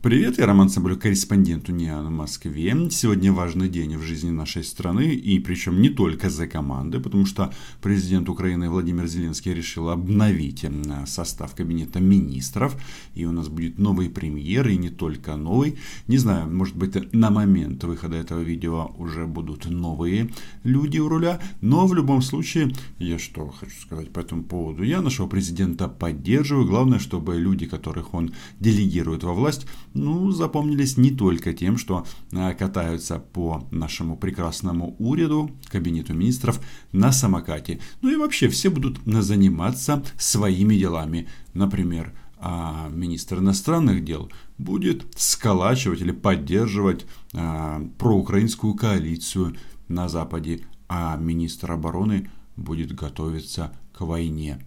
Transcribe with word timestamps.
Привет, 0.00 0.38
я 0.38 0.46
Роман 0.46 0.68
Соболев, 0.68 1.00
корреспондент 1.00 1.68
УНИАН 1.68 2.06
в 2.06 2.10
Москве. 2.10 2.72
Сегодня 2.88 3.32
важный 3.32 3.68
день 3.68 3.96
в 3.96 4.02
жизни 4.02 4.30
нашей 4.30 4.62
страны, 4.62 5.12
и 5.12 5.40
причем 5.40 5.82
не 5.82 5.88
только 5.88 6.30
за 6.30 6.46
команды, 6.46 7.00
потому 7.00 7.26
что 7.26 7.52
президент 7.82 8.28
Украины 8.28 8.70
Владимир 8.70 9.08
Зеленский 9.08 9.52
решил 9.52 9.88
обновить 9.88 10.64
состав 11.06 11.56
кабинета 11.56 11.98
министров, 11.98 12.76
и 13.16 13.24
у 13.24 13.32
нас 13.32 13.48
будет 13.48 13.80
новый 13.80 14.08
премьер, 14.08 14.68
и 14.68 14.76
не 14.76 14.88
только 14.88 15.34
новый. 15.34 15.76
Не 16.06 16.18
знаю, 16.18 16.48
может 16.48 16.76
быть, 16.76 17.12
на 17.12 17.30
момент 17.30 17.82
выхода 17.82 18.18
этого 18.18 18.40
видео 18.40 18.92
уже 18.98 19.26
будут 19.26 19.68
новые 19.68 20.30
люди 20.62 21.00
у 21.00 21.08
руля, 21.08 21.40
но 21.60 21.88
в 21.88 21.94
любом 21.94 22.22
случае, 22.22 22.72
я 23.00 23.18
что 23.18 23.48
хочу 23.48 23.74
сказать 23.80 24.12
по 24.12 24.20
этому 24.20 24.44
поводу, 24.44 24.84
я 24.84 25.02
нашего 25.02 25.26
президента 25.26 25.88
поддерживаю, 25.88 26.68
главное, 26.68 27.00
чтобы 27.00 27.34
люди, 27.34 27.66
которых 27.66 28.14
он 28.14 28.32
делегирует 28.60 29.24
во 29.24 29.34
власть, 29.34 29.66
ну, 29.94 30.30
запомнились 30.30 30.96
не 30.96 31.10
только 31.10 31.52
тем, 31.52 31.76
что 31.78 32.06
а, 32.32 32.54
катаются 32.54 33.18
по 33.18 33.66
нашему 33.70 34.16
прекрасному 34.16 34.96
уреду, 34.98 35.50
кабинету 35.70 36.14
министров, 36.14 36.60
на 36.92 37.12
самокате. 37.12 37.80
Ну 38.02 38.10
и 38.10 38.16
вообще 38.16 38.48
все 38.48 38.70
будут 38.70 39.00
заниматься 39.04 40.02
своими 40.16 40.74
делами. 40.74 41.28
Например, 41.54 42.12
а 42.40 42.88
министр 42.90 43.38
иностранных 43.38 44.04
дел 44.04 44.30
будет 44.58 45.06
сколачивать 45.16 46.00
или 46.00 46.12
поддерживать 46.12 47.06
а, 47.34 47.82
проукраинскую 47.98 48.74
коалицию 48.74 49.56
на 49.88 50.08
Западе, 50.08 50.60
а 50.88 51.16
министр 51.16 51.72
обороны 51.72 52.30
будет 52.56 52.94
готовиться 52.94 53.72
к 53.92 54.02
войне. 54.02 54.60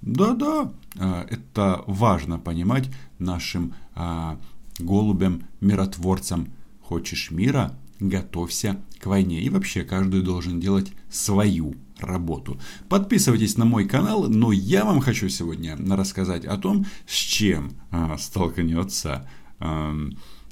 Да-да, 0.00 0.72
а, 0.98 1.26
это 1.28 1.82
важно 1.86 2.38
понимать 2.38 2.88
нашим 3.18 3.74
а, 3.94 4.38
голубям, 4.78 5.44
миротворцам. 5.60 6.52
Хочешь 6.80 7.30
мира? 7.30 7.78
Готовься 8.00 8.80
к 9.00 9.06
войне. 9.06 9.40
И 9.42 9.50
вообще 9.50 9.82
каждый 9.82 10.22
должен 10.22 10.60
делать 10.60 10.92
свою 11.10 11.74
работу. 11.98 12.60
Подписывайтесь 12.88 13.56
на 13.56 13.64
мой 13.64 13.86
канал, 13.86 14.28
но 14.28 14.52
я 14.52 14.84
вам 14.84 15.00
хочу 15.00 15.28
сегодня 15.28 15.76
рассказать 15.76 16.44
о 16.44 16.56
том, 16.56 16.86
с 17.06 17.14
чем 17.14 17.72
а, 17.90 18.16
столкнется 18.18 19.28
а, 19.58 19.94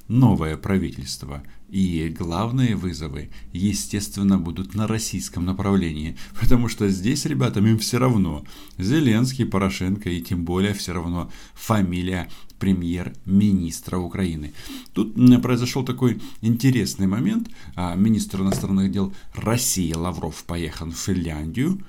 новое 0.07 0.57
правительство. 0.57 1.43
И 1.69 2.13
главные 2.17 2.77
вызовы, 2.77 3.29
естественно, 3.51 4.37
будут 4.37 4.73
на 4.73 4.87
российском 4.87 5.43
направлении, 5.43 6.17
потому 6.39 6.69
что 6.69 6.87
здесь 6.87 7.25
ребятам 7.25 7.67
им 7.67 7.77
все 7.77 7.97
равно. 7.97 8.45
Зеленский, 8.77 9.45
Порошенко 9.45 10.09
и 10.09 10.21
тем 10.21 10.45
более 10.45 10.73
все 10.73 10.93
равно 10.93 11.29
фамилия 11.53 12.29
премьер-министра 12.57 13.97
Украины. 13.97 14.53
Тут 14.93 15.15
произошел 15.41 15.83
такой 15.83 16.21
интересный 16.41 17.07
момент. 17.07 17.49
А, 17.75 17.95
министр 17.95 18.41
иностранных 18.41 18.91
дел 18.91 19.13
России 19.35 19.93
Лавров 19.93 20.43
поехал 20.45 20.89
в 20.89 20.95
Финляндию, 20.95 21.83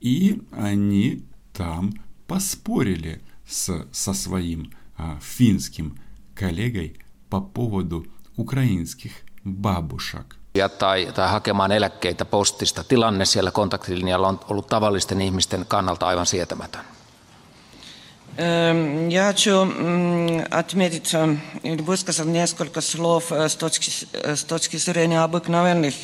и 0.00 0.42
они 0.52 1.24
там 1.52 1.92
поспорили 2.26 3.20
с, 3.46 3.86
со 3.90 4.14
своим 4.14 4.70
а, 4.96 5.18
финским 5.22 5.98
коллегой 6.34 6.96
по 7.34 7.40
поводу 7.40 8.04
украинских 8.38 9.12
бабушек. 9.44 10.36
Ja 10.54 10.68
tai, 10.68 11.12
tai 11.14 11.30
hakemaan 11.30 11.72
eläkkeitä 11.72 12.24
postista. 12.24 12.84
Tilanne 12.84 13.24
siellä 13.24 13.50
kontaktilinjalla 13.50 14.28
on 14.28 14.40
ollut 14.48 14.66
tavallisten 14.66 15.20
ihmisten 15.20 15.66
kannalta 15.68 16.06
aivan 16.06 16.26
sietämätön. 16.26 16.84
Я 19.08 19.26
хочу 19.26 19.56
отметить 20.50 21.12
или 21.62 21.82
высказать 21.86 22.26
несколько 22.26 22.80
слов 22.80 23.30
с 23.30 23.56
точки, 23.56 23.90
с 24.34 24.44
точки 24.44 24.76
зрения 24.76 25.20
обыкновенных 25.22 25.94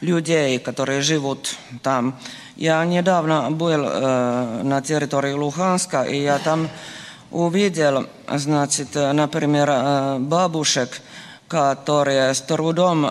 людей, 0.00 0.58
которые 0.58 1.02
живут 1.02 1.56
там. 1.82 2.14
Я 2.56 2.84
недавно 2.84 3.50
был 3.50 3.82
на 4.62 4.82
территории 4.82 5.32
Луганска, 5.32 6.02
и 6.02 6.22
я 6.22 6.38
там 6.38 6.68
увидел, 7.34 8.06
значит, 8.32 8.94
например, 8.94 10.20
бабушек, 10.20 11.02
которые 11.48 12.32
с 12.32 12.40
трудом 12.40 13.06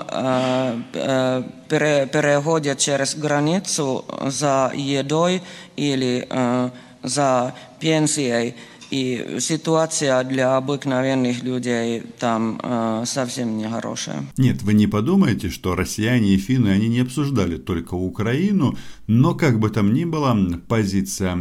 переходят 1.70 2.78
через 2.80 3.16
границу 3.16 4.06
за 4.26 4.72
едой 4.74 5.42
или 5.76 6.28
за 7.04 7.54
пенсией. 7.80 8.56
И 8.92 9.38
ситуация 9.40 10.24
для 10.24 10.56
обыкновенных 10.56 11.42
людей 11.42 12.04
там 12.20 12.60
э, 12.62 13.04
совсем 13.08 13.58
не 13.58 13.68
хорошая. 13.68 14.24
Нет, 14.38 14.62
вы 14.62 14.76
не 14.76 14.86
подумайте, 14.86 15.50
что 15.50 15.74
россияне 15.74 16.36
и 16.36 16.38
финны, 16.38 16.70
они 16.70 16.90
не 16.90 17.00
обсуждали 17.00 17.58
только 17.58 17.96
Украину, 17.96 18.78
но 19.08 19.34
как 19.34 19.58
бы 19.60 19.72
там 19.72 19.94
ни 19.94 20.06
было, 20.06 20.38
позиция 20.68 21.36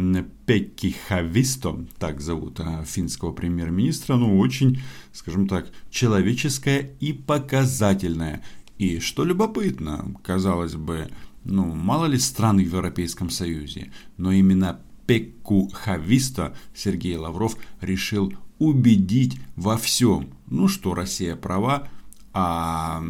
Пекки 0.45 0.95
Хависто, 1.07 1.85
так 1.97 2.19
зовут 2.19 2.59
а, 2.59 2.83
финского 2.83 3.31
премьер-министра, 3.31 4.15
ну 4.15 4.39
очень, 4.39 4.81
скажем 5.13 5.47
так, 5.47 5.67
человеческая 5.89 6.95
и 6.99 7.13
показательная. 7.13 8.43
И 8.77 8.99
что 8.99 9.23
любопытно, 9.23 10.13
казалось 10.23 10.75
бы, 10.75 11.09
ну, 11.45 11.65
мало 11.73 12.05
ли 12.05 12.17
стран 12.17 12.57
в 12.57 12.61
Европейском 12.61 13.29
Союзе, 13.29 13.91
но 14.17 14.31
именно 14.31 14.81
Пекку 15.07 15.69
Хависта 15.73 16.55
Сергей 16.73 17.15
Лавров 17.15 17.57
решил 17.81 18.33
убедить 18.59 19.39
во 19.55 19.77
всем. 19.77 20.29
Ну 20.47 20.67
что, 20.67 20.93
Россия 20.93 21.35
права, 21.35 21.89
а 22.33 23.03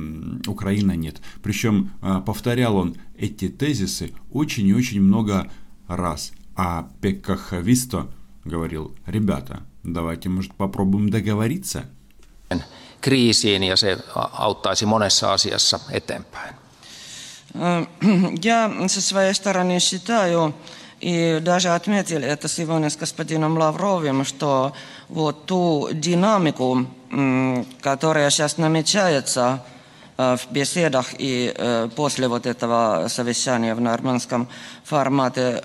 Украина 0.47 0.95
нет. 0.95 1.21
Причем 1.41 1.91
а, 2.01 2.21
повторял 2.21 2.75
он 2.75 2.95
эти 3.17 3.47
тезисы 3.47 4.11
очень 4.31 4.67
и 4.67 4.73
очень 4.73 5.01
много 5.01 5.51
раз. 5.87 6.33
А 6.55 6.87
Пекка 7.01 7.35
Хависто 7.35 8.07
говорил, 8.45 8.95
ребята, 9.05 9.63
давайте, 9.83 10.29
может, 10.29 10.53
попробуем 10.53 11.09
договориться? 11.09 11.85
kriisiin 13.01 13.63
ja 13.63 13.75
se 13.75 13.97
auttaisi 14.15 14.85
monessa 14.85 15.33
asiassa 15.33 15.79
eteenpäin. 15.91 16.55
Я 18.43 18.71
со 18.87 19.01
своей 19.01 19.33
стороны 19.33 19.79
считаю, 19.79 20.53
И 21.03 21.41
даже 21.41 21.69
отметили 21.75 22.25
это 22.25 22.47
сегодня 22.47 22.89
с 22.89 22.95
господином 22.95 23.57
Лавровым, 23.57 24.23
что 24.23 24.71
вот 25.09 25.45
ту 25.45 25.89
динамику, 25.91 26.87
которая 27.81 28.29
сейчас 28.29 28.57
намечается 28.57 29.65
в 30.17 30.39
беседах 30.51 31.07
и 31.17 31.53
после 31.95 32.27
вот 32.27 32.45
этого 32.45 33.07
совещания 33.09 33.73
в 33.75 33.81
нормандском 33.81 34.47
формате, 34.83 35.63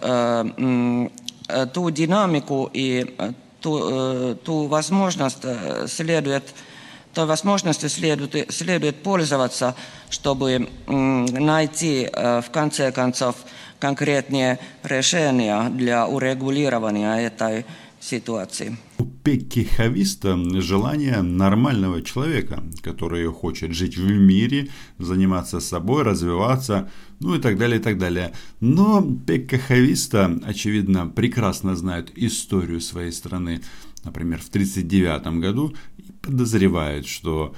ту 1.74 1.90
динамику 1.90 2.70
и 2.72 3.16
ту, 3.60 4.34
ту 4.36 4.66
возможность 4.66 5.44
следует 5.86 6.44
той 7.14 7.26
возможностью 7.26 7.88
следует, 7.88 8.54
следует 8.54 9.02
пользоваться, 9.02 9.74
чтобы 10.08 10.68
найти 10.86 12.08
в 12.12 12.44
конце 12.52 12.92
концов 12.92 13.34
конкретные 13.80 14.58
решения 14.84 15.68
для 15.70 16.06
урегулирования 16.06 17.16
этой 17.16 17.66
ситуации. 18.00 18.76
У 18.98 19.04
Пекки 19.04 19.64
Хависта 19.64 20.36
желание 20.60 21.22
нормального 21.22 22.02
человека, 22.02 22.62
который 22.82 23.26
хочет 23.26 23.72
жить 23.72 23.96
в 23.96 24.10
мире, 24.10 24.68
заниматься 24.98 25.60
собой, 25.60 26.02
развиваться, 26.02 26.90
ну 27.20 27.34
и 27.34 27.38
так 27.40 27.58
далее, 27.58 27.78
и 27.78 27.82
так 27.82 27.98
далее. 27.98 28.32
Но 28.60 29.02
Пекка 29.26 29.58
Хависта, 29.58 30.38
очевидно, 30.44 31.06
прекрасно 31.06 31.76
знает 31.76 32.12
историю 32.16 32.80
своей 32.80 33.12
страны. 33.12 33.60
Например, 34.04 34.40
в 34.40 34.48
1939 34.48 35.40
году 35.40 35.74
подозревает, 36.22 37.06
что 37.06 37.54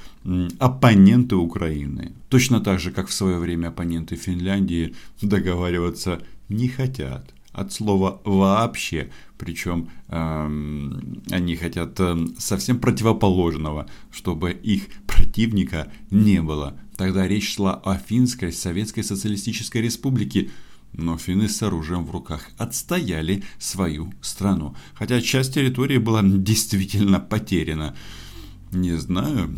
оппоненты 0.59 1.37
Украины, 1.37 2.13
точно 2.29 2.61
так 2.61 2.81
же, 2.81 2.91
как 2.91 3.09
в 3.09 3.13
свое 3.13 3.39
время 3.39 3.69
оппоненты 3.69 4.17
Финляндии, 4.17 4.95
договариваться 5.21 6.21
не 6.49 6.69
хотят. 6.69 7.35
От 7.53 7.73
слова 7.73 8.21
вообще, 8.25 9.11
причем 9.37 9.91
эм, 10.09 11.23
они 11.31 11.57
хотят 11.57 11.99
э, 11.99 12.17
совсем 12.39 12.79
противоположного, 12.79 13.89
чтобы 14.13 14.53
их 14.53 14.85
противника 15.07 15.91
не 16.11 16.43
было. 16.43 16.79
Тогда 16.97 17.27
речь 17.27 17.55
шла 17.55 17.75
о 17.75 17.97
Финской 17.97 18.53
Советской 18.53 19.03
Социалистической 19.03 19.83
Республике, 19.83 20.51
но 20.93 21.17
финны 21.19 21.49
с 21.49 21.63
оружием 21.63 22.05
в 22.05 22.11
руках 22.11 22.51
отстояли 22.57 23.43
свою 23.59 24.13
страну, 24.21 24.77
хотя 24.95 25.21
часть 25.21 25.55
территории 25.55 25.99
была 25.99 26.23
действительно 26.23 27.19
потеряна. 27.19 27.97
Не 28.73 28.97
знаю, 28.97 29.57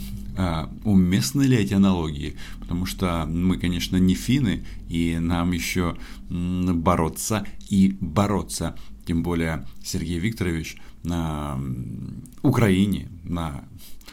уместны 0.85 1.43
ли 1.43 1.57
эти 1.57 1.75
аналогии, 1.75 2.37
потому 2.61 2.87
что 2.87 3.27
мы, 3.27 3.59
конечно, 3.59 3.97
не 3.97 4.15
финны, 4.15 4.65
и 4.89 5.19
нам 5.21 5.53
еще 5.53 5.97
бороться 6.29 7.47
и 7.69 7.97
бороться. 8.01 8.77
Тем 9.07 9.23
более 9.23 9.67
Сергей 9.83 10.19
Викторович 10.19 10.77
на 11.03 11.61
Украине, 12.43 13.09
на 13.25 13.65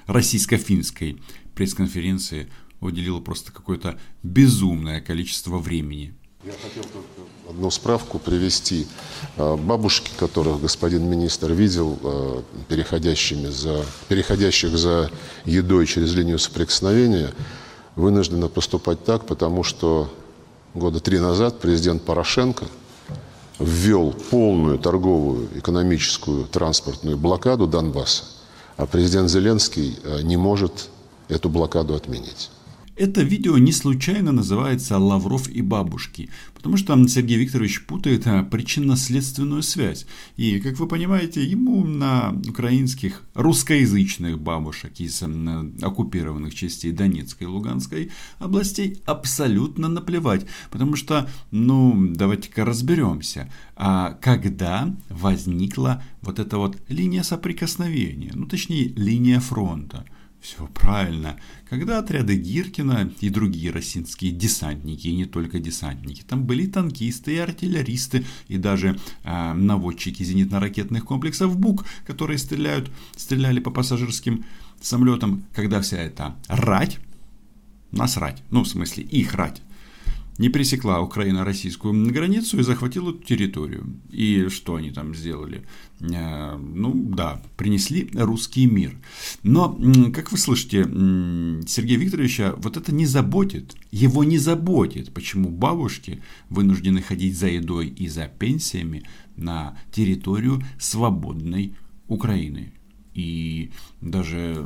российско-финской 0.07 1.21
пресс-конференции 1.55 2.49
уделила 2.79 3.19
просто 3.19 3.51
какое-то 3.51 3.99
безумное 4.23 5.01
количество 5.01 5.57
времени. 5.57 6.13
Я 6.45 6.53
хотел 6.53 6.83
только 6.83 7.29
одну 7.49 7.69
справку 7.69 8.17
привести. 8.17 8.87
А, 9.35 9.57
бабушки, 9.57 10.11
которых 10.17 10.61
господин 10.61 11.03
министр 11.03 11.51
видел, 11.51 11.99
а, 12.01 12.43
переходящими 12.69 13.47
за, 13.47 13.83
переходящих 14.07 14.77
за 14.77 15.11
едой 15.43 15.85
через 15.85 16.13
линию 16.13 16.39
соприкосновения, 16.39 17.31
вынуждены 17.97 18.47
поступать 18.47 19.03
так, 19.03 19.25
потому 19.25 19.63
что 19.63 20.09
года 20.73 21.01
три 21.01 21.19
назад 21.19 21.59
президент 21.59 22.03
Порошенко 22.03 22.67
ввел 23.59 24.13
полную 24.13 24.79
торговую, 24.79 25.49
экономическую, 25.55 26.45
транспортную 26.45 27.17
блокаду 27.17 27.67
Донбасса, 27.67 28.23
а 28.77 28.85
президент 28.85 29.29
Зеленский 29.29 29.99
а, 30.05 30.21
не 30.21 30.37
может 30.37 30.87
эту 31.27 31.49
блокаду 31.49 31.95
отменить. 31.95 32.49
Это 32.99 33.21
видео 33.21 33.57
не 33.57 33.71
случайно 33.71 34.33
называется 34.33 34.97
«Лавров 34.97 35.47
и 35.47 35.61
бабушки», 35.61 36.29
потому 36.53 36.75
что 36.75 37.07
Сергей 37.07 37.37
Викторович 37.37 37.85
путает 37.85 38.27
а, 38.27 38.43
причинно-следственную 38.43 39.63
связь. 39.63 40.05
И, 40.35 40.59
как 40.59 40.77
вы 40.77 40.85
понимаете, 40.85 41.41
ему 41.41 41.85
на 41.85 42.37
украинских 42.45 43.23
русскоязычных 43.35 44.37
бабушек 44.37 44.99
из 44.99 45.23
оккупированных 45.81 46.53
частей 46.53 46.91
Донецкой 46.91 47.47
и 47.47 47.49
Луганской 47.49 48.11
областей 48.37 49.01
абсолютно 49.05 49.87
наплевать. 49.87 50.45
Потому 50.69 50.97
что, 50.97 51.29
ну, 51.51 51.95
давайте-ка 52.13 52.65
разберемся, 52.65 53.49
а 53.77 54.11
когда 54.21 54.93
возникла 55.07 56.03
вот 56.21 56.37
эта 56.37 56.57
вот 56.57 56.77
линия 56.89 57.23
соприкосновения, 57.23 58.33
ну, 58.35 58.45
точнее, 58.45 58.89
линия 58.89 59.39
фронта– 59.39 60.03
все 60.41 60.67
правильно. 60.67 61.37
Когда 61.69 61.99
отряды 61.99 62.35
Гиркина 62.35 63.11
и 63.19 63.29
другие 63.29 63.71
российские 63.71 64.31
десантники, 64.31 65.07
и 65.07 65.15
не 65.15 65.25
только 65.25 65.59
десантники, 65.59 66.23
там 66.23 66.45
были 66.45 66.65
танкисты 66.65 67.35
и 67.35 67.37
артиллеристы, 67.37 68.25
и 68.47 68.57
даже 68.57 68.97
э, 69.23 69.53
наводчики 69.53 70.23
зенитно-ракетных 70.23 71.03
комплексов 71.03 71.57
БУК, 71.57 71.85
которые 72.05 72.37
стреляют, 72.37 72.89
стреляли 73.15 73.59
по 73.59 73.71
пассажирским 73.71 74.45
самолетам, 74.81 75.43
когда 75.53 75.81
вся 75.81 75.97
эта 75.97 76.35
рать, 76.47 76.99
насрать, 77.91 78.41
ну 78.49 78.63
в 78.63 78.67
смысле 78.67 79.03
их 79.03 79.33
рать, 79.33 79.61
не 80.39 80.47
пересекла 80.47 81.01
Украина 81.01 81.43
российскую 81.43 82.11
границу 82.11 82.59
и 82.59 82.63
захватила 82.63 83.09
эту 83.09 83.23
территорию. 83.23 83.99
И 84.09 84.47
что 84.47 84.75
они 84.75 84.89
там 84.89 85.13
сделали? 85.13 85.65
Э, 85.99 86.57
ну 86.57 86.93
да, 86.95 87.43
принесли 87.57 88.09
русский 88.13 88.65
мир. 88.65 88.97
Но, 89.43 89.77
как 90.13 90.31
вы 90.31 90.37
слышите, 90.37 90.83
Сергея 90.83 91.99
Викторовича 91.99 92.53
вот 92.57 92.77
это 92.77 92.95
не 92.95 93.05
заботит. 93.05 93.75
Его 93.91 94.23
не 94.23 94.37
заботит, 94.37 95.13
почему 95.13 95.49
бабушки 95.49 96.23
вынуждены 96.49 97.01
ходить 97.01 97.37
за 97.37 97.47
едой 97.47 97.87
и 97.87 98.07
за 98.07 98.27
пенсиями 98.27 99.03
на 99.35 99.77
территорию 99.91 100.63
свободной 100.79 101.75
Украины. 102.07 102.71
И 103.13 103.71
даже 103.99 104.65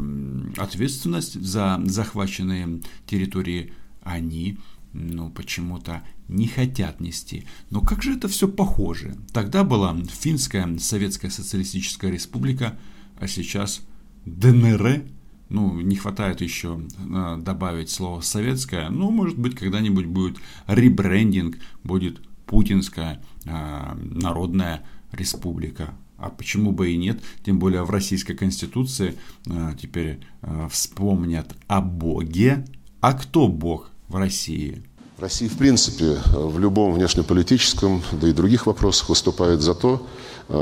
ответственность 0.57 1.41
за 1.41 1.81
захваченные 1.85 2.81
территории 3.07 3.73
они 4.03 4.59
ну, 4.93 5.29
почему-то 5.29 6.03
не 6.27 6.47
хотят 6.47 7.01
нести. 7.01 7.45
Но 7.69 7.81
как 7.81 8.03
же 8.03 8.15
это 8.15 8.27
все 8.27 8.47
похоже? 8.47 9.15
Тогда 9.33 9.63
была 9.63 9.95
Финская 10.09 10.77
Советская 10.77 11.31
Социалистическая 11.31 12.11
Республика, 12.11 12.77
а 13.17 13.27
сейчас 13.27 13.81
ДНР. 14.25 15.03
Ну, 15.49 15.81
не 15.81 15.95
хватает 15.95 16.41
еще 16.41 16.81
э, 16.97 17.37
добавить 17.39 17.89
слово 17.89 18.21
советская. 18.21 18.89
Ну, 18.89 19.11
может 19.11 19.37
быть, 19.37 19.55
когда-нибудь 19.55 20.05
будет 20.05 20.37
ребрендинг, 20.67 21.57
будет 21.83 22.21
Путинская 22.45 23.21
э, 23.45 23.95
Народная 23.95 24.83
Республика. 25.11 25.93
А 26.17 26.29
почему 26.29 26.71
бы 26.71 26.91
и 26.91 26.97
нет? 26.97 27.21
Тем 27.43 27.59
более 27.59 27.83
в 27.83 27.89
Российской 27.89 28.33
Конституции 28.33 29.15
э, 29.45 29.73
теперь 29.79 30.21
э, 30.41 30.67
вспомнят 30.71 31.55
о 31.67 31.81
Боге. 31.81 32.65
А 33.01 33.13
кто 33.13 33.47
Бог? 33.47 33.92
В 34.13 34.17
России? 34.17 34.81
Россия, 35.17 35.49
в 35.49 35.57
принципе, 35.57 36.17
в 36.33 36.59
любом 36.59 36.93
внешнеполитическом, 36.93 38.01
да 38.13 38.27
и 38.27 38.33
других 38.33 38.67
вопросах 38.67 39.09
выступает 39.09 39.61
за 39.61 39.73
то, 39.73 40.05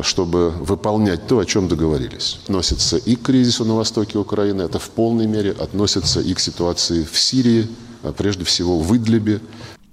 чтобы 0.03 0.51
выполнять 0.51 1.27
то, 1.27 1.39
о 1.39 1.45
чем 1.45 1.67
договорились. 1.67 2.39
Относится 2.43 2.97
и 2.97 3.15
к 3.15 3.23
кризису 3.23 3.65
на 3.65 3.75
востоке 3.75 4.17
Украины, 4.17 4.61
это 4.61 4.79
в 4.79 4.89
полной 4.89 5.27
мере 5.27 5.51
относится 5.51 6.21
и 6.21 6.33
к 6.33 6.39
ситуации 6.39 7.03
в 7.03 7.17
Сирии, 7.19 7.67
а 8.03 8.11
прежде 8.11 8.43
всего 8.43 8.79
в 8.79 8.95
Идлибе. 8.95 9.41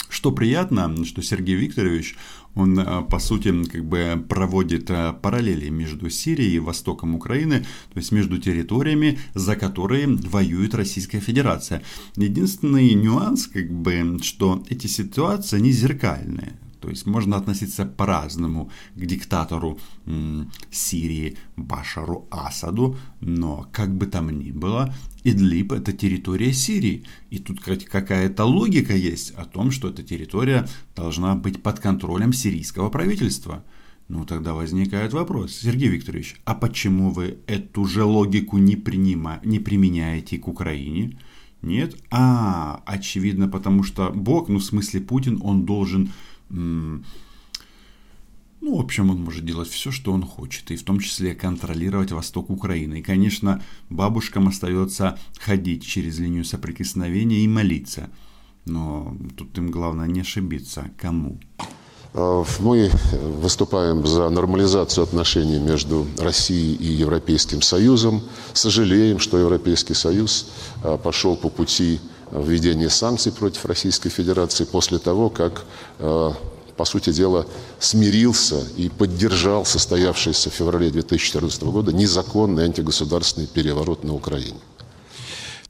Что 0.08 0.32
приятно, 0.32 1.04
что 1.04 1.22
Сергей 1.22 1.54
Викторович 1.56 2.16
он, 2.58 2.78
э, 2.78 3.02
по 3.10 3.18
сути, 3.18 3.64
как 3.64 3.84
бы 3.84 4.24
проводит 4.28 4.90
э, 4.90 5.12
параллели 5.12 5.70
между 5.70 6.10
Сирией 6.10 6.56
и 6.56 6.58
востоком 6.58 7.14
Украины, 7.14 7.60
то 7.92 7.98
есть 7.98 8.12
между 8.12 8.38
территориями, 8.38 9.18
за 9.34 9.56
которые 9.56 10.06
воюет 10.08 10.74
Российская 10.74 11.20
Федерация. 11.20 11.82
Единственный 12.16 12.94
нюанс, 12.94 13.46
как 13.46 13.70
бы, 13.70 14.18
что 14.22 14.64
эти 14.68 14.86
ситуации 14.88 15.60
не 15.60 15.72
зеркальные. 15.72 16.52
То 16.80 16.88
есть 16.88 17.06
можно 17.06 17.36
относиться 17.36 17.84
по-разному 17.84 18.70
к 18.94 19.04
диктатору 19.04 19.78
м, 20.06 20.50
Сирии 20.70 21.36
Башару 21.56 22.26
Асаду, 22.30 22.96
но 23.20 23.68
как 23.72 23.96
бы 23.96 24.06
там 24.06 24.30
ни 24.30 24.52
было, 24.52 24.94
Идлиб 25.24 25.72
это 25.72 25.92
территория 25.92 26.52
Сирии. 26.52 27.04
И 27.30 27.38
тут 27.38 27.60
какая-то 27.60 28.44
логика 28.44 28.94
есть 28.94 29.32
о 29.32 29.44
том, 29.44 29.70
что 29.70 29.88
эта 29.88 30.02
территория 30.02 30.66
должна 30.94 31.34
быть 31.34 31.62
под 31.62 31.80
контролем 31.80 32.32
сирийского 32.32 32.88
правительства. 32.88 33.64
Ну 34.08 34.24
тогда 34.24 34.54
возникает 34.54 35.12
вопрос, 35.12 35.52
Сергей 35.52 35.88
Викторович, 35.88 36.36
а 36.46 36.54
почему 36.54 37.10
вы 37.10 37.38
эту 37.46 37.84
же 37.84 38.04
логику 38.04 38.56
не, 38.56 38.74
принима, 38.74 39.40
не 39.44 39.58
применяете 39.58 40.38
к 40.38 40.48
Украине? 40.48 41.18
Нет? 41.60 41.96
А, 42.10 42.82
очевидно, 42.86 43.48
потому 43.48 43.82
что 43.82 44.10
Бог, 44.10 44.48
ну 44.48 44.58
в 44.58 44.64
смысле 44.64 45.00
Путин, 45.00 45.40
он 45.42 45.66
должен 45.66 46.10
ну, 46.50 47.02
в 48.76 48.80
общем, 48.80 49.10
он 49.10 49.22
может 49.22 49.44
делать 49.44 49.68
все, 49.68 49.90
что 49.90 50.12
он 50.12 50.22
хочет, 50.24 50.70
и 50.70 50.76
в 50.76 50.82
том 50.82 50.98
числе 50.98 51.34
контролировать 51.34 52.12
восток 52.12 52.50
Украины. 52.50 53.00
И, 53.00 53.02
конечно, 53.02 53.62
бабушкам 53.88 54.48
остается 54.48 55.18
ходить 55.38 55.86
через 55.86 56.18
линию 56.18 56.44
соприкосновения 56.44 57.44
и 57.44 57.48
молиться. 57.48 58.10
Но 58.66 59.16
тут 59.36 59.56
им 59.58 59.70
главное 59.70 60.06
не 60.06 60.20
ошибиться. 60.20 60.90
Кому? 60.98 61.38
А, 62.14 62.44
мы 62.58 62.90
выступаем 63.40 64.06
за 64.06 64.28
нормализацию 64.28 65.04
отношений 65.04 65.58
между 65.58 66.06
Россией 66.18 66.74
и 66.74 66.86
Европейским 66.86 67.62
Союзом. 67.62 68.22
Сожалеем, 68.52 69.18
что 69.18 69.38
Европейский 69.38 69.94
Союз 69.94 70.50
а, 70.82 70.96
пошел 70.96 71.36
по 71.36 71.48
пути 71.48 72.00
введения 72.32 72.90
санкций 72.90 73.32
против 73.32 73.64
Российской 73.64 74.10
Федерации 74.10 74.64
после 74.64 74.98
того, 74.98 75.30
как, 75.30 75.64
э, 75.98 76.30
по 76.76 76.84
сути 76.84 77.12
дела, 77.12 77.46
смирился 77.78 78.62
и 78.76 78.88
поддержал 78.88 79.64
состоявшийся 79.64 80.50
в 80.50 80.54
феврале 80.54 80.90
2014 80.90 81.72
года 81.72 81.92
незаконный 81.92 82.64
антигосударственный 82.64 83.46
переворот 83.46 84.04
на 84.04 84.14
Украине. 84.14 84.58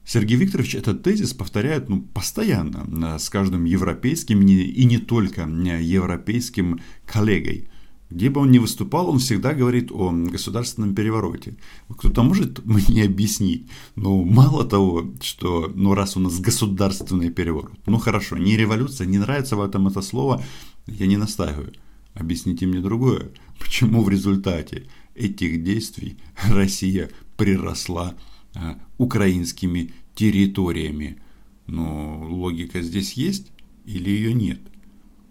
Сергей 0.05 0.37
Викторович 0.37 0.73
этот 0.73 1.03
тезис 1.03 1.33
повторяет 1.33 1.87
ну, 1.87 2.01
постоянно 2.01 3.15
э, 3.15 3.19
с 3.19 3.29
каждым 3.29 3.65
европейским 3.65 4.41
и 4.41 4.83
не 4.85 4.97
только 4.97 5.41
э, 5.41 5.81
европейским 5.83 6.81
коллегой. 7.05 7.69
Где 8.09 8.31
бы 8.31 8.41
он 8.41 8.49
ни 8.49 8.57
выступал, 8.57 9.09
он 9.09 9.19
всегда 9.19 9.53
говорит 9.53 9.91
о 9.91 10.11
государственном 10.11 10.95
перевороте. 10.95 11.57
Кто-то 11.89 12.23
может 12.23 12.65
мне 12.65 13.03
объяснить, 13.03 13.67
ну, 13.95 14.23
мало 14.23 14.65
того, 14.65 15.13
что, 15.21 15.71
ну, 15.75 15.93
раз 15.93 16.17
у 16.17 16.19
нас 16.19 16.39
государственный 16.39 17.29
переворот, 17.29 17.77
ну, 17.85 17.99
хорошо, 17.99 18.37
не 18.37 18.57
революция, 18.57 19.05
не 19.05 19.19
нравится 19.19 19.55
в 19.55 19.61
этом 19.61 19.87
это 19.87 20.01
слово, 20.01 20.43
я 20.87 21.05
не 21.05 21.17
настаиваю. 21.17 21.73
Объясните 22.15 22.65
мне 22.65 22.81
другое. 22.81 23.29
Почему 23.59 24.03
в 24.03 24.09
результате 24.09 24.87
этих 25.13 25.63
действий 25.63 26.17
Россия 26.47 27.11
приросла 27.37 28.15
а, 28.55 28.79
украинскими 28.97 29.93
территориями? 30.15 31.21
Ну, 31.67 32.25
логика 32.27 32.81
здесь 32.81 33.13
есть 33.13 33.51
или 33.85 34.09
ее 34.09 34.33
нет? 34.33 34.59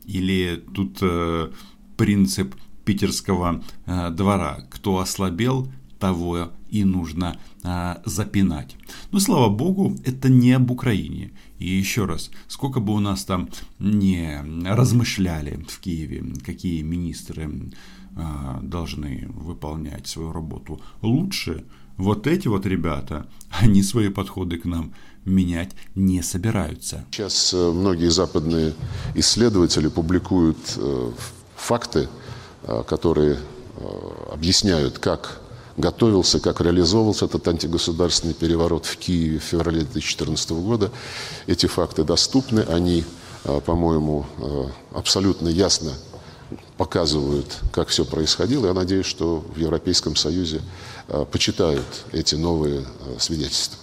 Или 0.04 0.62
тут 0.72 0.98
э, 1.02 1.50
принцип 1.96 2.54
питерского 2.88 3.62
э, 3.84 4.10
двора. 4.10 4.60
Кто 4.70 4.98
ослабел, 4.98 5.70
того 5.98 6.48
и 6.70 6.84
нужно 6.84 7.36
э, 7.62 7.96
запинать. 8.06 8.76
Но 9.12 9.20
слава 9.20 9.50
богу, 9.50 9.94
это 10.06 10.30
не 10.30 10.52
об 10.52 10.70
Украине. 10.70 11.32
И 11.58 11.68
еще 11.68 12.06
раз, 12.06 12.30
сколько 12.46 12.80
бы 12.80 12.94
у 12.94 13.00
нас 13.00 13.24
там 13.24 13.50
не 13.78 14.40
размышляли 14.64 15.62
в 15.68 15.80
Киеве, 15.80 16.24
какие 16.46 16.80
министры 16.80 17.50
э, 18.16 18.58
должны 18.62 19.28
выполнять 19.34 20.06
свою 20.06 20.32
работу 20.32 20.80
лучше, 21.02 21.64
вот 21.98 22.26
эти 22.26 22.48
вот 22.48 22.64
ребята, 22.64 23.26
они 23.60 23.82
свои 23.82 24.08
подходы 24.08 24.56
к 24.56 24.64
нам 24.64 24.94
менять 25.26 25.72
не 25.94 26.22
собираются. 26.22 27.04
Сейчас 27.10 27.52
многие 27.52 28.10
западные 28.10 28.72
исследователи 29.14 29.88
публикуют 29.88 30.78
факты, 31.58 32.08
которые 32.86 33.38
объясняют, 34.30 34.98
как 34.98 35.40
готовился, 35.76 36.40
как 36.40 36.60
реализовывался 36.60 37.26
этот 37.26 37.46
антигосударственный 37.46 38.34
переворот 38.34 38.84
в 38.84 38.96
Киеве 38.96 39.38
в 39.38 39.44
феврале 39.44 39.82
2014 39.82 40.50
года. 40.50 40.90
Эти 41.46 41.66
факты 41.66 42.02
доступны, 42.02 42.60
они, 42.60 43.04
по-моему, 43.64 44.26
абсолютно 44.92 45.48
ясно 45.48 45.92
показывают, 46.76 47.58
как 47.72 47.88
все 47.88 48.04
происходило. 48.04 48.66
Я 48.66 48.74
надеюсь, 48.74 49.06
что 49.06 49.44
в 49.54 49.58
Европейском 49.58 50.16
Союзе 50.16 50.60
почитают 51.30 51.86
эти 52.12 52.34
новые 52.34 52.84
свидетельства. 53.18 53.77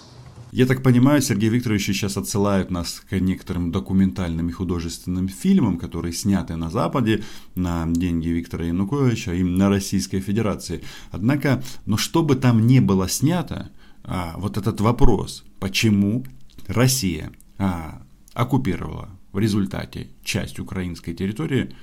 Я 0.56 0.64
так 0.64 0.82
понимаю, 0.82 1.20
Сергей 1.20 1.50
Викторович 1.50 1.84
сейчас 1.84 2.16
отсылает 2.16 2.70
нас 2.70 3.02
к 3.10 3.20
некоторым 3.20 3.70
документальным 3.70 4.48
и 4.48 4.52
художественным 4.52 5.28
фильмам, 5.28 5.76
которые 5.76 6.14
сняты 6.14 6.56
на 6.56 6.70
Западе 6.70 7.22
на 7.54 7.84
деньги 7.86 8.28
Виктора 8.28 8.64
Януковича 8.64 9.34
и 9.34 9.42
на 9.42 9.68
Российской 9.68 10.20
Федерации. 10.20 10.82
Однако, 11.10 11.62
но 11.84 11.98
что 11.98 12.22
бы 12.22 12.36
там 12.36 12.66
ни 12.66 12.78
было 12.78 13.06
снято, 13.06 13.70
а, 14.02 14.32
вот 14.38 14.56
этот 14.56 14.80
вопрос, 14.80 15.44
почему 15.60 16.24
Россия 16.68 17.32
а, 17.58 18.00
оккупировала 18.32 19.10
в 19.32 19.38
результате 19.38 20.08
часть 20.24 20.58
украинской 20.58 21.12
территории, 21.12 21.74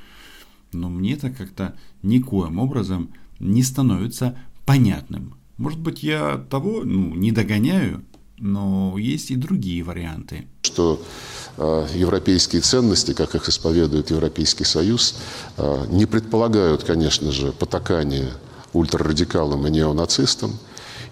но 0.71 0.89
ну, 0.89 0.97
мне 0.97 1.13
это 1.13 1.29
как-то 1.29 1.77
никоим 2.01 2.57
образом 2.57 3.11
не 3.39 3.61
становится 3.61 4.35
понятным. 4.65 5.35
Может 5.57 5.79
быть, 5.79 6.01
я 6.01 6.39
того 6.49 6.81
ну, 6.83 7.13
не 7.13 7.31
догоняю, 7.31 8.03
но 8.43 8.97
есть 8.97 9.31
и 9.31 9.35
другие 9.35 9.83
варианты. 9.83 10.45
Что 10.63 11.01
э, 11.57 11.87
европейские 11.95 12.61
ценности, 12.61 13.13
как 13.13 13.35
их 13.35 13.47
исповедует 13.47 14.11
Европейский 14.11 14.65
Союз, 14.65 15.15
э, 15.57 15.85
не 15.89 16.05
предполагают, 16.05 16.83
конечно 16.83 17.31
же, 17.31 17.53
потакание 17.53 18.33
ультрарадикалам 18.73 19.65
и 19.65 19.71
неонацистам 19.71 20.59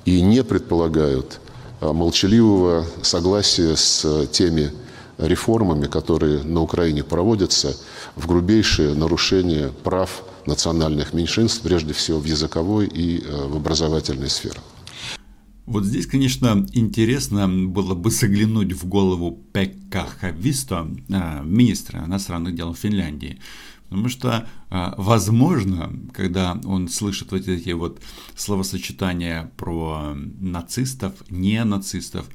и 0.03 0.21
не 0.21 0.43
предполагают 0.43 1.39
э, 1.79 1.89
молчаливого 1.89 2.85
согласия 3.01 3.77
с 3.77 4.27
теми 4.27 4.71
реформами, 5.17 5.85
которые 5.85 6.43
на 6.43 6.61
Украине 6.61 7.03
проводятся, 7.03 7.77
в 8.17 8.27
грубейшее 8.27 8.93
нарушение 8.93 9.71
прав 9.83 10.23
национальных 10.45 11.13
меньшинств, 11.13 11.61
прежде 11.61 11.93
всего 11.93 12.19
в 12.19 12.25
языковой 12.25 12.87
и 12.87 13.23
в 13.25 13.55
образовательной 13.55 14.29
сферах. 14.29 14.63
Вот 15.71 15.85
здесь, 15.85 16.05
конечно, 16.05 16.67
интересно 16.73 17.47
было 17.47 17.95
бы 17.95 18.11
заглянуть 18.11 18.73
в 18.73 18.85
голову 18.89 19.41
Пекка 19.53 20.05
Хависто, 20.05 20.85
а, 21.09 21.41
министра 21.43 22.03
иностранных 22.03 22.55
дел 22.55 22.75
Финляндии. 22.75 23.39
Потому 23.83 24.09
что, 24.09 24.49
а, 24.69 24.93
возможно, 24.97 25.93
когда 26.11 26.59
он 26.65 26.89
слышит 26.89 27.31
вот 27.31 27.47
эти 27.47 27.69
вот 27.69 28.01
словосочетания 28.35 29.49
про 29.55 30.13
нацистов, 30.41 31.13
не 31.29 31.63
нацистов, 31.63 32.25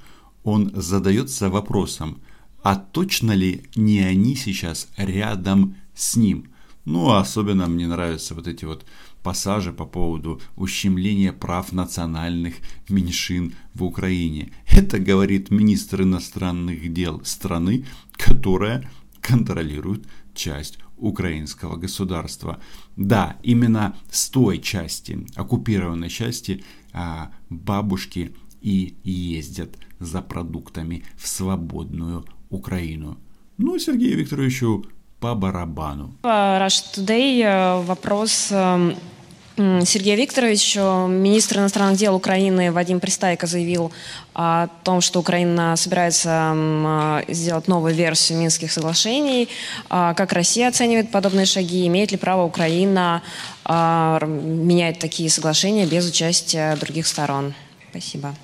он 0.43 0.73
задается 0.75 1.51
вопросом, 1.51 2.23
а 2.63 2.75
точно 2.75 3.33
ли 3.33 3.65
не 3.75 3.99
они 3.99 4.35
сейчас 4.35 4.89
рядом 4.97 5.77
с 5.95 6.17
ним? 6.17 6.47
Ну, 6.87 7.13
особенно 7.13 7.67
мне 7.67 7.87
нравятся 7.87 8.35
вот 8.35 8.49
эти 8.49 8.65
вот 8.65 8.87
пассажи 9.27 9.73
по 9.73 9.87
поводу 9.87 10.41
ущемления 10.55 11.33
прав 11.33 11.73
национальных 11.73 12.55
меньшин 12.89 13.55
в 13.75 13.83
Украине. 13.83 14.53
Это 14.71 15.01
говорит 15.01 15.51
министр 15.51 16.03
иностранных 16.03 16.93
дел 16.93 17.21
страны, 17.25 17.85
которая 18.13 18.89
контролирует 19.21 20.07
часть 20.33 20.79
украинского 20.97 21.75
государства. 21.75 22.61
Да, 22.97 23.37
именно 23.43 23.97
с 24.13 24.31
той 24.31 24.61
части, 24.61 25.27
оккупированной 25.35 26.09
части, 26.09 26.63
а, 26.93 27.33
бабушки 27.51 28.33
и 28.61 28.95
ездят 29.03 29.77
за 29.99 30.23
продуктами 30.23 31.03
в 31.17 31.27
свободную 31.27 32.25
Украину. 32.49 33.19
Ну, 33.59 33.77
Сергею 33.81 34.19
Викторовичу 34.19 34.85
по 35.19 35.35
барабану. 35.35 36.15
Rush 36.23 36.95
Today 36.95 37.43
э, 37.43 37.83
вопрос 37.83 38.53
эм, 38.53 38.95
Сергей 39.57 40.17
Викторович, 40.17 40.77
министр 40.77 41.59
иностранных 41.59 41.99
дел 41.99 42.15
Украины 42.15 42.71
Вадим 42.71 43.01
Пристайко 43.01 43.47
заявил 43.47 43.91
о 44.35 44.67
том, 44.85 45.01
что 45.01 45.21
Украина 45.21 45.77
собирается 45.77 47.25
сделать 47.29 47.67
новую 47.67 47.95
версию 47.95 48.39
Минских 48.39 48.71
соглашений. 48.71 49.49
А 49.89 50.13
как 50.13 50.35
Россия 50.35 50.69
оценивает 50.69 51.11
подобные 51.11 51.47
шаги? 51.47 51.87
Имеет 51.87 52.13
ли 52.13 52.19
право 52.19 52.45
Украина 52.45 53.23
а, 53.65 54.23
менять 54.27 54.99
такие 54.99 55.31
соглашения 55.31 55.87
без 55.87 56.07
участия 56.07 56.77
других 56.77 57.07
сторон? 57.07 57.55
Спасибо. 57.91 58.35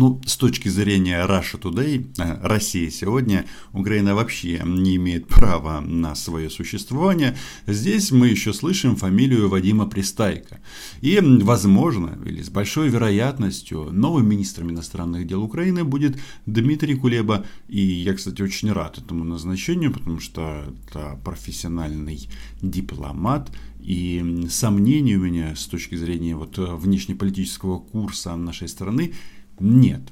Ну, 0.00 0.20
с 0.24 0.36
точки 0.36 0.68
зрения 0.68 1.26
Russia 1.26 1.60
Today, 1.60 2.06
э, 2.18 2.38
Россия 2.46 2.88
сегодня, 2.88 3.46
Украина 3.72 4.14
вообще 4.14 4.62
не 4.64 4.94
имеет 4.94 5.26
права 5.26 5.80
на 5.80 6.14
свое 6.14 6.50
существование. 6.50 7.36
Здесь 7.66 8.12
мы 8.12 8.28
еще 8.28 8.52
слышим 8.52 8.94
фамилию 8.94 9.48
Вадима 9.48 9.86
Пристайка. 9.86 10.60
И, 11.00 11.18
возможно, 11.20 12.16
или 12.24 12.42
с 12.42 12.48
большой 12.48 12.90
вероятностью, 12.90 13.88
новым 13.90 14.28
министром 14.28 14.70
иностранных 14.70 15.26
дел 15.26 15.42
Украины 15.42 15.82
будет 15.82 16.16
Дмитрий 16.46 16.94
Кулеба. 16.94 17.44
И 17.66 17.80
я, 17.80 18.14
кстати, 18.14 18.40
очень 18.40 18.70
рад 18.70 18.98
этому 18.98 19.24
назначению, 19.24 19.92
потому 19.92 20.20
что 20.20 20.62
это 20.86 21.18
профессиональный 21.24 22.28
дипломат, 22.62 23.50
и 23.80 24.46
сомнений 24.48 25.16
у 25.16 25.20
меня 25.20 25.56
с 25.56 25.66
точки 25.66 25.96
зрения 25.96 26.36
вот 26.36 26.56
внешнеполитического 26.56 27.78
курса 27.78 28.36
нашей 28.36 28.68
страны 28.68 29.14
нет. 29.60 30.02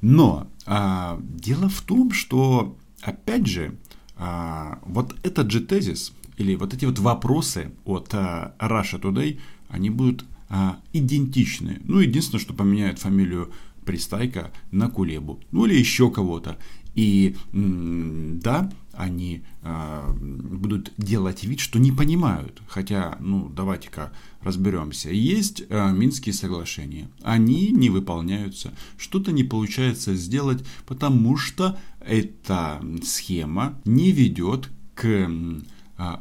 Но 0.00 0.48
а, 0.66 1.18
дело 1.22 1.68
в 1.68 1.80
том, 1.82 2.12
что, 2.12 2.76
опять 3.02 3.46
же, 3.46 3.74
а, 4.16 4.80
вот 4.84 5.14
этот 5.22 5.50
же 5.50 5.60
тезис 5.60 6.12
или 6.36 6.54
вот 6.54 6.74
эти 6.74 6.84
вот 6.84 6.98
вопросы 6.98 7.72
от 7.84 8.08
а, 8.12 8.54
Russia 8.58 9.00
Today, 9.00 9.38
они 9.68 9.90
будут 9.90 10.24
а, 10.48 10.78
идентичны. 10.92 11.80
Ну, 11.84 12.00
единственное, 12.00 12.40
что 12.40 12.54
поменяют 12.54 12.98
фамилию 12.98 13.52
Пристайка 13.88 14.50
на 14.70 14.90
Кулебу. 14.90 15.40
Ну, 15.50 15.64
или 15.64 15.74
еще 15.74 16.10
кого-то. 16.10 16.58
И 16.94 17.34
да, 17.54 18.70
они 18.92 19.42
э, 19.62 20.12
будут 20.12 20.92
делать 20.98 21.42
вид, 21.44 21.60
что 21.60 21.78
не 21.78 21.90
понимают. 21.90 22.60
Хотя, 22.68 23.16
ну, 23.18 23.48
давайте-ка 23.48 24.12
разберемся. 24.42 25.08
Есть 25.08 25.62
э, 25.70 25.90
Минские 25.92 26.34
соглашения. 26.34 27.08
Они 27.22 27.70
не 27.70 27.88
выполняются. 27.88 28.74
Что-то 28.98 29.32
не 29.32 29.42
получается 29.42 30.14
сделать, 30.14 30.62
потому 30.84 31.38
что 31.38 31.78
эта 32.00 32.82
схема 33.02 33.80
не 33.86 34.12
ведет 34.12 34.68
к 34.94 35.06
э, 35.06 35.28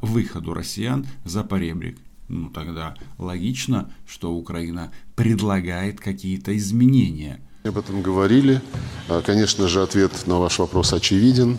выходу 0.02 0.54
россиян 0.54 1.06
за 1.26 1.44
поребрик. 1.44 1.98
Ну, 2.30 2.50
тогда 2.50 2.96
логично, 3.18 3.92
что 4.06 4.34
Украина 4.34 4.94
предлагает 5.18 6.00
какие-то 6.00 6.56
изменения. 6.56 7.42
Об 7.68 7.78
этом 7.78 8.02
говорили. 8.02 8.62
А, 9.10 9.22
конечно 9.22 9.68
же, 9.68 9.82
ответ 9.82 10.12
на 10.26 10.40
ваш 10.40 10.60
вопрос 10.60 10.94
очевиден. 10.94 11.58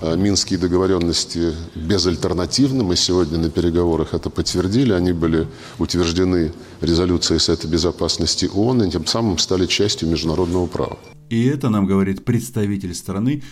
А, 0.00 0.14
минские 0.14 0.56
договоренности 0.58 1.52
безальтернативны. 1.74 2.84
Мы 2.84 2.94
сегодня 2.94 3.38
на 3.38 3.50
переговорах 3.50 4.14
это 4.14 4.30
подтвердили. 4.30 4.92
Они 4.92 5.12
были 5.12 5.48
утверждены 5.78 6.52
резолюцией 6.80 7.40
Совета 7.40 7.66
Безопасности 7.66 8.48
ООН 8.54 8.84
и 8.84 8.90
тем 8.90 9.06
самым 9.06 9.38
стали 9.38 9.66
частью 9.66 10.08
международного 10.08 10.66
права. 10.66 10.98
И 11.28 11.44
это 11.44 11.68
нам 11.68 11.86
говорит 11.86 12.24
представитель 12.24 12.94
страны, 12.94 13.42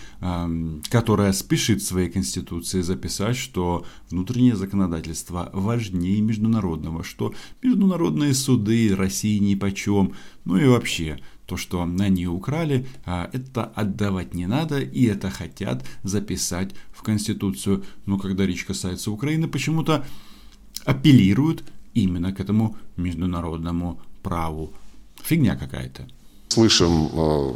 которая 0.88 1.32
спешит 1.32 1.82
в 1.82 1.86
своей 1.86 2.08
конституции 2.08 2.80
записать, 2.80 3.36
что 3.36 3.84
внутреннее 4.08 4.56
законодательство 4.56 5.50
важнее 5.52 6.22
международного, 6.22 7.04
что 7.04 7.34
международные 7.62 8.32
суды 8.32 8.94
России 8.96 9.38
ни 9.38 9.56
почем, 9.56 10.14
ну 10.44 10.56
и 10.56 10.66
вообще– 10.66 11.18
то, 11.46 11.56
что 11.56 11.82
они 11.82 12.26
украли, 12.26 12.86
а, 13.04 13.30
это 13.32 13.64
отдавать 13.64 14.34
не 14.34 14.46
надо, 14.46 14.80
и 14.80 15.04
это 15.06 15.30
хотят 15.30 15.84
записать 16.02 16.72
в 16.92 17.02
Конституцию. 17.02 17.84
Но 18.04 18.18
когда 18.18 18.46
речь 18.46 18.64
касается 18.64 19.10
Украины, 19.10 19.48
почему-то 19.48 20.04
апеллируют 20.84 21.64
именно 21.94 22.32
к 22.32 22.40
этому 22.40 22.76
международному 22.96 24.00
праву. 24.22 24.72
Фигня 25.22 25.56
какая-то. 25.56 26.06
Слышим 26.48 27.08
э, 27.12 27.52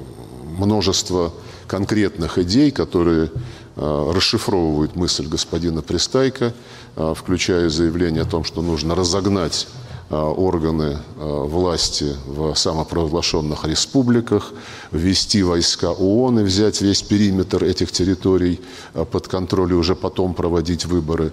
множество 0.58 1.32
конкретных 1.66 2.38
идей, 2.38 2.70
которые 2.70 3.30
э, 3.76 4.12
расшифровывают 4.14 4.96
мысль 4.96 5.26
господина 5.28 5.82
Пристайка, 5.82 6.52
э, 6.96 7.14
включая 7.16 7.68
заявление 7.68 8.22
о 8.22 8.26
том, 8.26 8.44
что 8.44 8.62
нужно 8.62 8.94
разогнать 8.94 9.68
органы 10.10 10.98
власти 11.16 12.16
в 12.26 12.54
самопровозглашенных 12.54 13.64
республиках, 13.64 14.52
ввести 14.90 15.42
войска 15.42 15.92
ООН 15.92 16.40
и 16.40 16.42
взять 16.42 16.80
весь 16.80 17.02
периметр 17.02 17.64
этих 17.64 17.92
территорий 17.92 18.60
под 18.92 19.28
контроль 19.28 19.72
и 19.72 19.74
уже 19.74 19.94
потом 19.94 20.34
проводить 20.34 20.84
выборы 20.84 21.32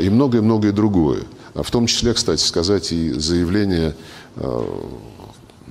и 0.00 0.10
многое-многое 0.10 0.72
другое. 0.72 1.22
В 1.54 1.70
том 1.70 1.86
числе, 1.86 2.12
кстати 2.12 2.42
сказать, 2.42 2.92
и 2.92 3.12
заявление 3.12 3.94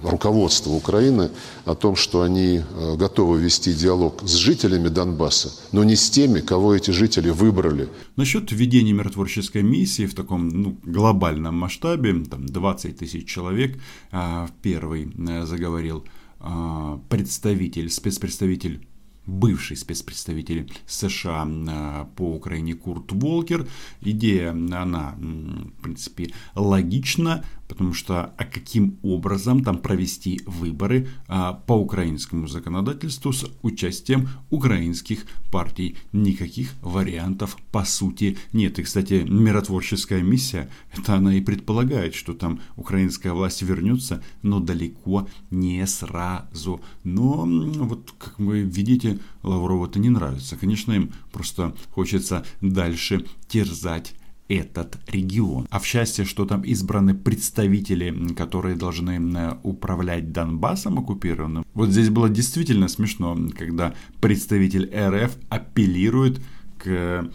руководства 0.04 0.72
Украины 0.72 1.32
о 1.66 1.76
том, 1.76 1.96
что 1.96 2.22
они 2.22 2.62
э, 2.64 2.96
готовы 2.98 3.40
вести 3.40 3.74
диалог 3.74 4.22
с 4.24 4.34
жителями 4.34 4.90
Донбасса, 4.90 5.52
но 5.72 5.84
не 5.84 5.96
с 5.96 6.10
теми, 6.10 6.40
кого 6.40 6.76
эти 6.76 6.92
жители 6.92 7.30
выбрали. 7.30 7.90
Насчет 8.16 8.52
введения 8.52 8.94
миротворческой 8.94 9.64
миссии 9.64 10.06
в 10.06 10.14
таком 10.14 10.50
ну, 10.50 10.78
глобальном 10.84 11.56
масштабе, 11.56 12.24
там 12.26 12.46
20 12.46 12.98
тысяч 12.98 13.28
человек, 13.28 13.80
а, 14.12 14.50
первый 14.62 15.12
э, 15.16 15.46
заговорил 15.46 16.06
а, 16.40 17.00
представитель, 17.10 17.90
спецпредставитель 17.90 18.86
бывший 19.26 19.78
спецпредставитель 19.78 20.72
США 20.88 21.48
а, 21.48 22.06
по 22.16 22.34
Украине 22.36 22.74
Курт 22.74 23.12
Волкер. 23.12 23.68
Идея, 24.02 24.52
она, 24.52 25.16
в 25.18 25.82
принципе, 25.82 26.32
логична, 26.56 27.46
потому 27.72 27.94
что 27.94 28.34
а 28.38 28.44
каким 28.44 29.00
образом 29.02 29.64
там 29.64 29.78
провести 29.78 30.42
выборы 30.46 31.08
а, 31.30 31.54
по 31.54 31.72
украинскому 31.72 32.48
законодательству 32.48 33.32
с 33.32 33.50
участием 33.62 34.28
украинских 34.50 35.26
партий? 35.54 35.96
Никаких 36.12 36.74
вариантов 36.82 37.56
по 37.72 37.86
сути 37.86 38.38
нет. 38.52 38.78
И, 38.78 38.84
кстати, 38.84 39.26
миротворческая 39.26 40.22
миссия, 40.22 40.70
это 40.94 41.16
она 41.16 41.34
и 41.34 41.40
предполагает, 41.40 42.14
что 42.14 42.34
там 42.34 42.60
украинская 42.76 43.32
власть 43.32 43.62
вернется, 43.62 44.22
но 44.42 44.60
далеко 44.60 45.30
не 45.50 45.88
сразу. 45.88 46.82
Но 47.06 47.46
вот, 47.46 48.14
как 48.18 48.38
вы 48.38 48.64
видите, 48.64 49.20
Лаврову 49.44 49.86
это 49.86 49.98
не 49.98 50.10
нравится. 50.10 50.58
Конечно, 50.58 50.92
им 50.92 51.14
просто 51.32 51.74
хочется 51.92 52.46
дальше 52.60 53.26
терзать 53.48 54.14
этот 54.52 54.98
регион. 55.08 55.68
А 55.70 55.80
в 55.80 55.86
счастье, 55.86 56.26
что 56.26 56.46
там 56.46 56.62
избраны 56.62 57.14
представители, 57.14 58.34
которые 58.34 58.76
должны 58.76 59.58
управлять 59.64 60.32
Донбассом 60.32 61.00
оккупированным. 61.00 61.66
Вот 61.74 61.90
здесь 61.90 62.10
было 62.10 62.30
действительно 62.30 62.88
смешно, 62.88 63.38
когда 63.58 63.94
представитель 64.20 64.92
РФ 64.94 65.38
апеллирует 65.50 66.42
к 66.78 67.30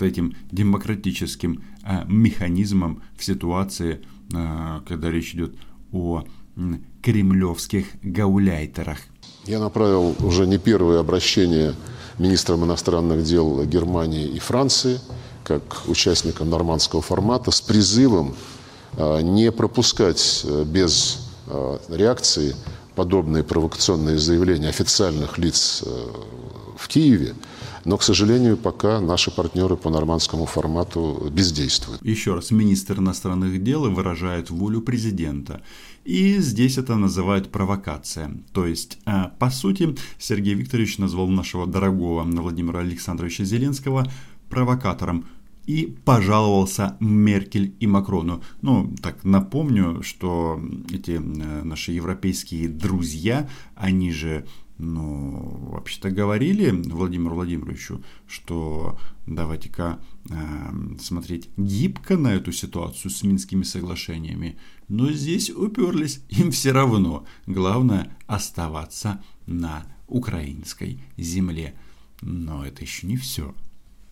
этим 0.00 0.34
демократическим 0.52 1.62
а, 1.82 2.04
механизмам 2.06 3.02
в 3.16 3.24
ситуации, 3.24 4.00
а, 4.32 4.82
когда 4.86 5.10
речь 5.10 5.34
идет 5.34 5.56
о 5.92 6.24
кремлевских 7.02 7.86
гауляйтерах. 8.02 8.98
Я 9.46 9.58
направил 9.60 10.16
уже 10.20 10.46
не 10.46 10.58
первое 10.58 11.00
обращение 11.00 11.74
министрам 12.18 12.64
иностранных 12.64 13.22
дел 13.24 13.64
Германии 13.64 14.26
и 14.28 14.38
Франции, 14.38 15.00
как 15.48 15.88
участникам 15.88 16.50
нормандского 16.50 17.02
формата, 17.02 17.50
с 17.50 17.60
призывом 17.60 18.36
а, 18.96 19.20
не 19.20 19.50
пропускать 19.50 20.42
э, 20.44 20.64
без 20.64 21.28
а, 21.46 21.80
реакции 21.88 22.54
подобные 22.94 23.44
провокационные 23.44 24.18
заявления 24.18 24.68
официальных 24.68 25.38
лиц 25.38 25.82
э, 25.86 26.08
в 26.76 26.88
Киеве, 26.88 27.34
но, 27.84 27.96
к 27.96 28.02
сожалению, 28.02 28.56
пока 28.56 29.00
наши 29.00 29.30
партнеры 29.30 29.76
по 29.76 29.88
нормандскому 29.88 30.46
формату 30.46 31.30
бездействуют. 31.32 32.04
Еще 32.04 32.34
раз, 32.34 32.50
министр 32.50 32.98
иностранных 32.98 33.62
дел 33.62 33.90
выражает 33.90 34.50
волю 34.50 34.80
президента. 34.80 35.62
И 36.04 36.38
здесь 36.38 36.76
это 36.76 36.96
называют 36.96 37.50
провокация. 37.50 38.32
То 38.52 38.66
есть, 38.66 38.98
э, 39.06 39.30
по 39.38 39.48
сути, 39.50 39.96
Сергей 40.18 40.54
Викторович 40.54 40.98
назвал 40.98 41.28
нашего 41.28 41.66
дорогого 41.66 42.24
Владимира 42.24 42.80
Александровича 42.80 43.44
Зеленского 43.44 44.10
провокатором 44.50 45.26
и 45.68 45.98
пожаловался 46.06 46.96
Меркель 46.98 47.76
и 47.78 47.86
Макрону. 47.86 48.42
Ну, 48.62 48.90
так 49.02 49.22
напомню, 49.22 50.02
что 50.02 50.58
эти 50.90 51.10
э, 51.10 51.62
наши 51.62 51.92
европейские 51.92 52.70
друзья, 52.70 53.50
они 53.74 54.10
же 54.10 54.46
ну, 54.78 55.68
вообще-то 55.72 56.10
говорили 56.10 56.70
Владимиру 56.70 57.34
Владимировичу, 57.34 58.02
что 58.26 58.98
давайте-ка 59.26 60.00
э, 60.30 60.36
смотреть 61.00 61.50
гибко 61.58 62.16
на 62.16 62.28
эту 62.28 62.50
ситуацию 62.50 63.10
с 63.10 63.22
Минскими 63.22 63.62
соглашениями. 63.62 64.56
Но 64.88 65.12
здесь 65.12 65.50
уперлись, 65.50 66.22
им 66.30 66.50
все 66.50 66.72
равно. 66.72 67.26
Главное 67.46 68.16
оставаться 68.26 69.22
на 69.44 69.84
украинской 70.06 70.98
земле. 71.18 71.74
Но 72.22 72.64
это 72.64 72.80
еще 72.80 73.06
не 73.06 73.18
все. 73.18 73.54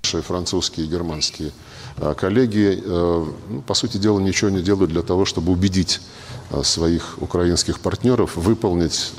Наши 0.06 0.22
французские 0.22 0.86
и 0.86 0.88
германские 0.88 1.50
э, 1.96 2.14
коллеги, 2.16 2.80
э, 2.80 3.24
ну, 3.48 3.62
по 3.62 3.74
сути 3.74 3.96
дела, 3.96 4.20
ничего 4.20 4.50
не 4.50 4.62
делают 4.62 4.92
для 4.92 5.02
того, 5.02 5.24
чтобы 5.24 5.50
убедить 5.50 6.00
э, 6.50 6.62
своих 6.62 7.20
украинских 7.20 7.80
партнеров 7.80 8.36
выполнить 8.36 9.10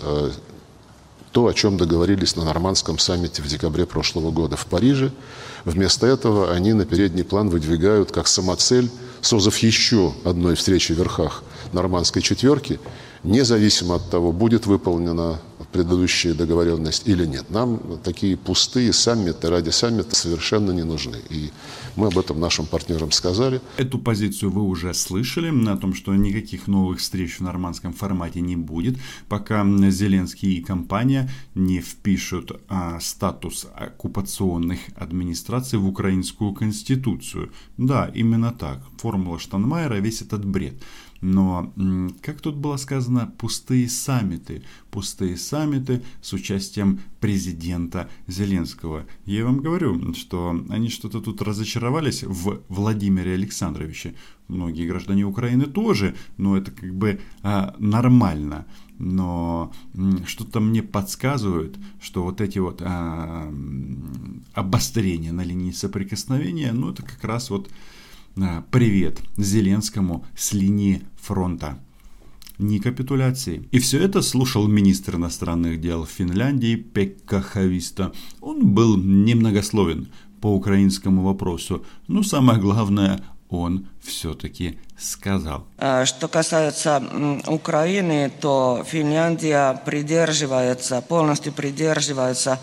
то, 1.34 1.47
о 1.47 1.54
чем 1.54 1.76
договорились 1.76 2.38
на 2.38 2.45
нормандском 2.45 3.00
саммите 3.00 3.41
в 3.41 3.47
декабре 3.47 3.86
прошлого 3.86 4.32
года 4.32 4.56
в 4.56 4.65
Париже. 4.65 5.12
Вместо 5.65 6.08
этого 6.08 6.54
они 6.54 6.71
на 6.71 6.86
передний 6.86 7.26
план 7.26 7.50
выдвигают 7.50 8.13
как 8.13 8.30
самоцель 8.30 8.89
созыв 9.19 9.58
еще 9.58 10.13
одной 10.23 10.56
встречи 10.56 10.93
в 10.93 10.97
верхах 10.97 11.43
нормандской 11.73 12.21
четверки, 12.21 12.80
независимо 13.23 13.95
от 13.95 14.10
того, 14.10 14.32
будет 14.32 14.67
выполнена 14.67 15.41
предыдущая 15.72 16.34
договоренность 16.34 17.08
или 17.08 17.26
нет. 17.26 17.50
Нам 17.50 18.00
такие 18.04 18.38
пустые 18.38 18.93
саммиты 18.93 19.50
ради 19.50 19.70
саммита 19.70 20.15
совершенно 20.15 20.72
не 20.72 20.84
нужны. 20.84 21.17
И 21.30 21.52
мы 21.96 22.08
об 22.08 22.17
этом 22.17 22.39
нашим 22.39 22.65
партнерам 22.65 23.12
сказали. 23.12 23.62
Эту 23.78 24.00
позицию 24.00 24.52
вы 24.52 24.62
уже 24.62 24.93
слышали, 24.93 25.48
о 25.67 25.78
том, 25.78 25.93
что 25.93 26.13
никаких 26.15 26.67
новых 26.67 27.00
встреч 27.00 27.39
в 27.39 27.41
нормандском 27.41 27.93
формате 27.93 28.41
не 28.41 28.56
будет, 28.56 28.98
пока 29.28 29.65
Зеленский 29.89 30.58
и 30.58 30.63
компания 30.63 31.30
не 31.56 31.82
впишут 31.82 32.62
а, 32.70 33.00
статус 33.00 33.67
оккупационных 33.76 34.80
администраций 34.96 35.80
в 35.80 35.88
украинскую 35.88 36.54
конституцию. 36.54 37.52
Да, 37.78 38.12
именно 38.13 38.52
так. 38.52 38.82
Формула 38.98 39.39
Штанмайера, 39.39 39.96
весь 39.96 40.22
этот 40.22 40.46
бред. 40.46 40.76
Но, 41.22 41.74
как 42.22 42.41
тут 42.41 42.56
было 42.56 42.78
сказано, 42.78 43.34
пустые 43.38 43.89
саммиты. 43.89 44.63
Пустые 44.91 45.38
саммиты 45.47 46.01
с 46.21 46.33
участием 46.33 46.99
президента 47.19 48.10
Зеленского. 48.27 49.05
Я 49.25 49.45
вам 49.45 49.60
говорю, 49.60 50.13
что 50.13 50.63
они 50.69 50.89
что-то 50.89 51.21
тут 51.21 51.41
разочаровались 51.41 52.23
в 52.23 52.62
Владимире 52.67 53.33
Александровиче. 53.33 54.15
Многие 54.47 54.88
граждане 54.88 55.25
Украины 55.25 55.65
тоже, 55.65 56.15
но 56.38 56.57
это 56.57 56.71
как 56.71 56.93
бы 56.93 57.19
а, 57.43 57.75
нормально. 57.79 58.65
Но 58.99 59.71
что-то 60.25 60.60
мне 60.60 60.81
подсказывает, 60.81 61.77
что 62.01 62.23
вот 62.23 62.41
эти 62.41 62.60
вот 62.60 62.81
а, 62.83 63.53
обострения 64.53 65.31
на 65.31 65.41
линии 65.41 65.71
соприкосновения, 65.71 66.71
ну 66.73 66.91
это 66.91 67.03
как 67.03 67.23
раз 67.23 67.49
вот 67.49 67.69
привет 68.71 69.19
Зеленскому 69.38 70.25
с 70.36 70.53
линии 70.53 71.01
фронта. 71.15 71.79
Ни 72.60 72.80
капитуляции. 72.80 73.67
И 73.72 73.80
все 73.80 74.00
это 74.00 74.22
слушал 74.22 74.67
министр 74.67 75.15
иностранных 75.15 75.80
дел 75.80 76.06
Финляндии 76.06 76.76
Пекка 76.76 77.41
Хависта. 77.41 78.12
Он 78.41 78.74
был 78.74 78.98
немногословен 78.98 80.08
по 80.41 80.48
украинскому 80.48 81.24
вопросу, 81.24 81.86
но 82.08 82.24
самое 82.24 82.60
главное, 82.60 83.20
он 83.50 83.88
все-таки 84.02 84.78
сказал. 84.98 85.67
А 85.78 86.06
что 86.06 86.28
касается 86.28 87.02
Украины, 87.48 88.32
то 88.41 88.84
Финляндия 88.86 89.80
придерживается, 89.86 91.02
полностью 91.02 91.54
придерживается 91.54 92.60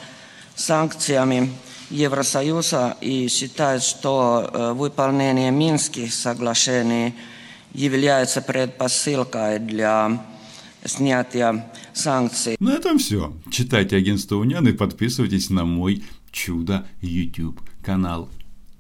санкциями 0.55 1.51
Евросоюза 1.91 2.97
и 3.01 3.29
считает, 3.29 3.83
что 3.83 4.51
э, 4.53 4.73
выполнение 4.73 5.51
Минских 5.51 6.13
соглашений 6.13 7.15
является 7.75 8.41
предпосылкой 8.41 9.59
для 9.59 10.25
снятия 10.85 11.71
санкций. 11.93 12.57
На 12.61 12.75
этом 12.75 12.99
все. 12.99 13.35
Читайте 13.51 13.97
агентство 13.97 14.37
Унян 14.37 14.67
и 14.69 14.73
подписывайтесь 14.73 15.51
на 15.51 15.65
мой 15.65 16.05
чудо 16.31 16.87
YouTube 17.03 17.61
канал. 17.85 18.29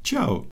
Чао! 0.02 0.42